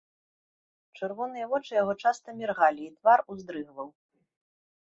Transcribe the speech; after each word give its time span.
Чырвоныя 0.99 1.45
вочы 1.51 1.71
яго 1.83 1.93
часта 2.07 2.27
міргалі, 2.39 2.81
і 2.89 2.93
твар 2.97 3.19
уздрыгваў. 3.35 3.87